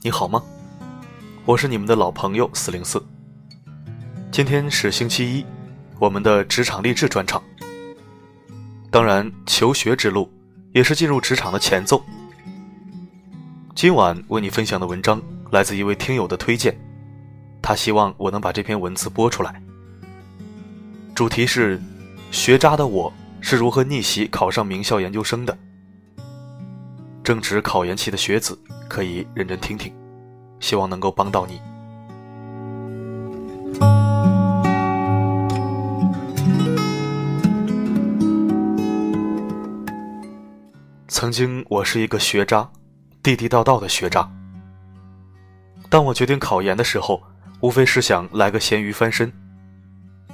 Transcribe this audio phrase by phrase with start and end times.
[0.00, 0.40] 你好吗？
[1.44, 3.04] 我是你们的老朋友四零四。
[4.30, 5.44] 今天是星期一，
[5.98, 7.42] 我们的职场励志专场。
[8.92, 10.32] 当然，求学之路
[10.72, 12.00] 也是进入职场的前奏。
[13.74, 15.20] 今晚为你分享的文章
[15.50, 16.78] 来自一位听友的推荐，
[17.60, 19.60] 他希望我能把这篇文字播出来。
[21.12, 21.82] 主题是：
[22.30, 25.58] 学渣的我是如何逆袭考上名校研究生的。
[27.28, 29.92] 正值考研期的学子可以认真听听，
[30.60, 31.60] 希望能够帮到你。
[41.06, 42.66] 曾经我是一个学渣，
[43.22, 44.26] 地地道道的学渣。
[45.90, 47.22] 当我决定考研的时候，
[47.60, 49.30] 无非是想来个咸鱼翻身，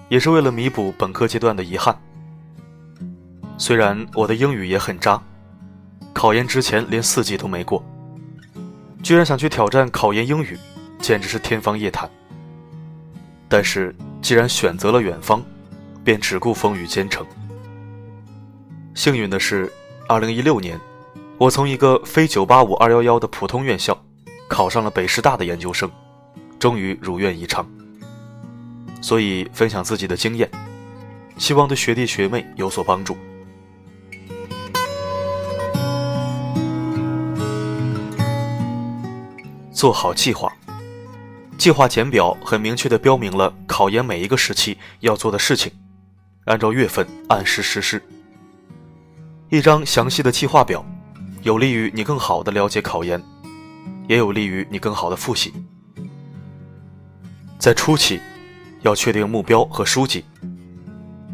[0.09, 1.99] 也是为了弥补本科阶段的遗憾。
[3.59, 5.21] 虽然我的英语也很渣。
[6.25, 7.85] 考研之前连四级都没过，
[9.03, 10.59] 居然想去挑战考研英语，
[10.99, 12.09] 简直是天方夜谭。
[13.47, 15.45] 但是既然选择了远方，
[16.03, 17.27] 便只顾风雨兼程。
[18.95, 19.71] 幸运的是，
[20.09, 20.81] 二零一六年，
[21.37, 23.95] 我从一个非九八五二幺幺的普通院校，
[24.49, 25.91] 考上了北师大的研究生，
[26.59, 27.69] 终于如愿以偿。
[29.03, 30.51] 所以分享自己的经验，
[31.37, 33.15] 希望对学弟学妹有所帮助。
[39.85, 40.51] 做好计划，
[41.59, 45.71] 计划简表很明确的标明了考研每一个时期要做的事情，
[46.47, 48.03] 按照月份按时实施。
[49.51, 50.83] 一张详细的计划表，
[51.43, 53.23] 有利于你更好的了解考研，
[54.09, 55.53] 也有利于你更好的复习。
[57.59, 58.19] 在初期，
[58.81, 60.25] 要确定目标和书籍。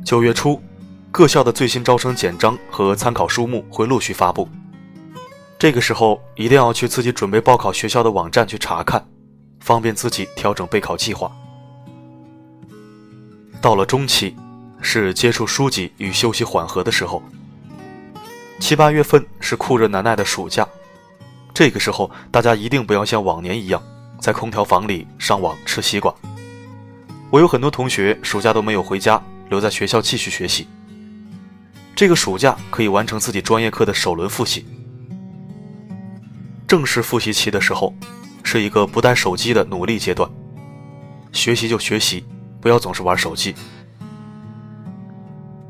[0.05, 0.61] 九月初，
[1.12, 4.48] 各校的最新招生简章和参考书目会陆续发布。
[5.61, 9.06] 这个时候一定要去自己准备报考学校的网站去查看，
[9.61, 11.30] 方便自己调整备考计划。
[13.61, 14.35] 到了中期，
[14.80, 17.23] 是接触书籍与休息缓和的时候。
[18.58, 20.67] 七八月份是酷热难耐的暑假，
[21.52, 23.83] 这个时候大家一定不要像往年一样
[24.18, 26.14] 在空调房里上网吃西瓜。
[27.29, 30.67] 我有很多同学暑假都没有回家，留在学校继续学习。
[31.95, 34.64] 这个暑假可以完成自己专业课的首轮复习。
[36.70, 37.92] 正式复习期的时候，
[38.45, 40.31] 是一个不带手机的努力阶段。
[41.33, 42.25] 学习就学习，
[42.61, 43.53] 不要总是玩手机。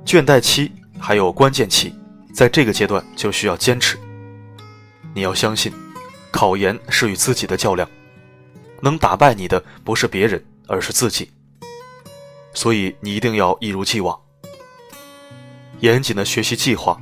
[0.04, 1.94] 倦怠期还有关键期，
[2.34, 3.98] 在这个阶段就需要坚持。
[5.14, 5.72] 你要相信，
[6.30, 7.88] 考研是与自己的较量，
[8.82, 11.30] 能打败你的不是别人，而是自己。
[12.52, 14.20] 所以你一定要一如既往，
[15.78, 17.00] 严谨的学习计划，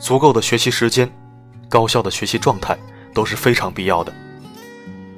[0.00, 1.08] 足够的学习时间，
[1.68, 2.76] 高效的学习状态。
[3.16, 4.12] 都是非常必要的，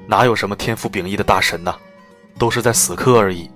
[0.06, 1.74] 哪有什么天赋秉异的大神呢？
[2.38, 3.50] 都是在死磕而已。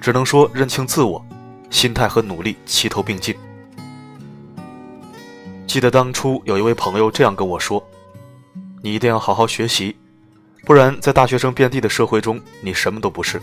[0.00, 1.20] 只能说认清自我，
[1.68, 3.36] 心态和努力齐头并进。
[5.66, 7.84] 记得当初有一位朋友这样跟我说
[8.80, 9.96] ：“你一定要好好学习，
[10.64, 13.42] 不然在大学生遍地的社会中，你什么都不是。”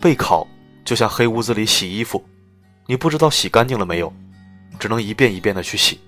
[0.00, 0.46] 备考
[0.84, 2.24] 就像黑屋子里洗衣服，
[2.86, 4.12] 你不知道洗干净了没有，
[4.78, 5.98] 只能一遍一遍的去洗。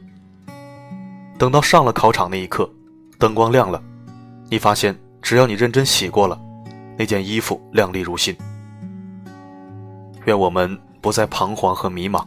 [1.39, 2.69] 等到上了考场那一刻，
[3.17, 3.81] 灯光亮了，
[4.51, 6.37] 你发现只要你认真洗过了，
[6.99, 8.37] 那件衣服亮丽如新。
[10.25, 12.27] 愿我们不再彷徨和迷茫，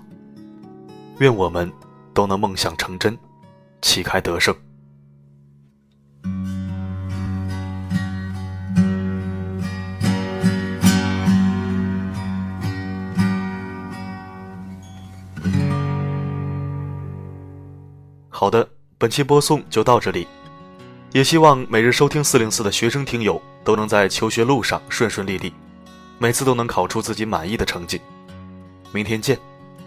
[1.20, 1.70] 愿我们
[2.14, 3.18] 都能梦想成真，
[3.82, 4.56] 旗开得胜。
[18.30, 18.81] 好的。
[19.02, 20.28] 本期播送就到这里，
[21.12, 25.52] 也希望每日收听四零四的学生听友都能在求学路上顺顺利利，
[26.20, 28.00] 每次都能考出自己满意的成绩。
[28.92, 29.40] 明天见，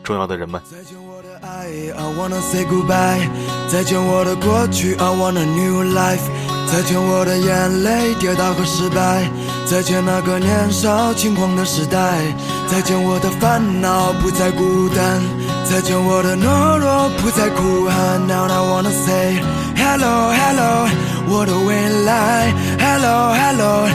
[0.02, 0.60] 重要的人们。
[0.68, 3.28] 再见我的爱，I wanna say goodbye。
[3.68, 6.18] 再见我的过去，I want a new life。
[6.66, 9.30] 再见我的眼泪、跌倒和失败。
[9.64, 12.20] 再见那个年少轻狂的时代。
[12.66, 15.22] 再见我的烦恼，不再孤单。
[15.64, 18.26] 再见我的懦弱，不再哭喊。
[18.26, 19.38] Now I wanna say
[19.76, 20.88] hello hello，
[21.28, 22.52] 我的未来。
[22.80, 23.86] Hello hello，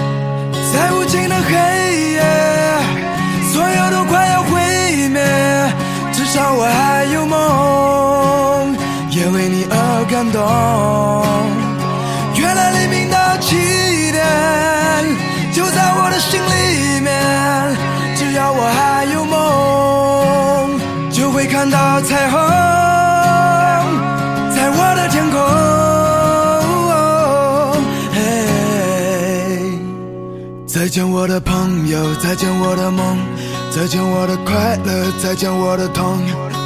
[0.71, 1.51] 在无尽的黑
[2.13, 2.23] 夜，
[3.51, 4.51] 所有都快要毁
[5.09, 5.19] 灭，
[6.13, 8.73] 至少我还有梦，
[9.11, 10.39] 也为你而感动。
[12.35, 13.57] 原来黎明的起
[14.13, 14.23] 点
[15.51, 17.11] 就在我的心里面，
[18.15, 20.79] 只要我还有梦。
[21.11, 22.39] 就会看到彩虹，
[30.89, 33.19] 再见我的朋友，再见我的梦，
[33.69, 36.17] 再见我的快乐，再见我的痛，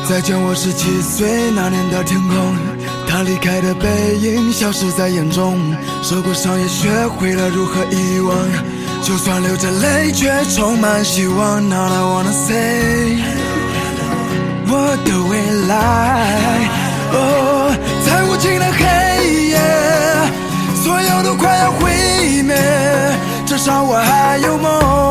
[0.07, 2.55] 再见我十七岁那年的天空。
[3.05, 5.59] 他离开的背影消失在眼中，
[6.01, 8.33] 受过伤也学会了如何遗忘，
[9.01, 11.61] 就算流着泪，却充满希望。
[11.67, 13.17] Now I wanna say，
[14.69, 16.82] 我的未来，
[23.63, 25.02] 至少我还有梦，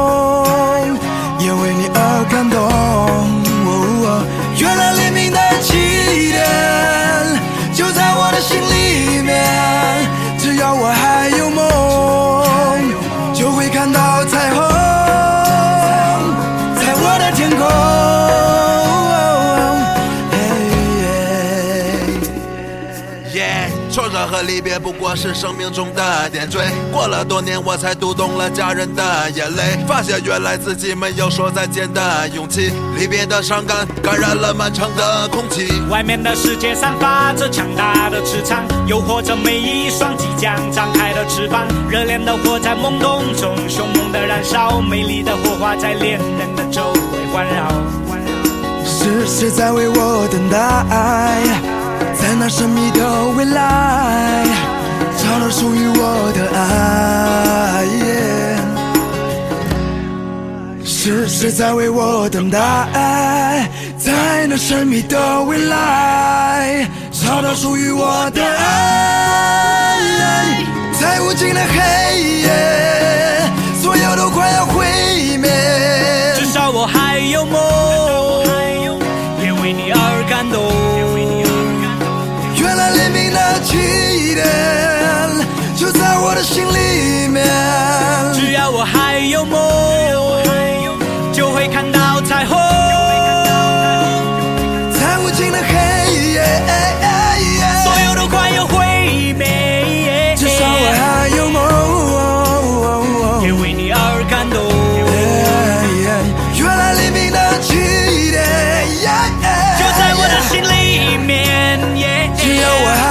[23.92, 26.58] 耶，挫折和离别不过是生命中的点缀。
[26.90, 32.72] 过了多年，我才读懂了家人的眼泪，发现原来自己没有说再见的勇气。
[32.96, 35.68] 离别的伤感感染了漫长的空气。
[35.90, 41.66] 外面的世界散发着强大的磁场，诱惑着每一双即将张开的翅膀。
[41.88, 47.68] 热烈的火在懵懂中凶猛的燃烧，美丽的火花在恋人的周围环绕。
[48.84, 51.71] 是谁在为我等待？
[52.44, 54.44] 那神秘的未来，
[55.16, 57.86] 找到属于我的爱。
[60.84, 62.58] 是谁在为我等待？
[63.96, 70.00] 在那神秘的未来，找到属于我的爱。
[71.00, 72.51] 在无尽的黑夜，
[83.52, 84.46] 的起点
[85.76, 87.44] 就在我的心里面。
[88.32, 89.60] 只要我还有梦，
[91.32, 92.56] 就会看到彩虹。
[94.94, 95.74] 在无尽的黑
[96.32, 96.42] 夜，
[97.84, 104.62] 所有都快要毁灭，至少我还有梦，也为你而感动。
[106.56, 107.74] 原来黎明的起
[108.30, 108.42] 点
[109.78, 111.78] 就在我的心里面，
[112.38, 113.01] 只要我。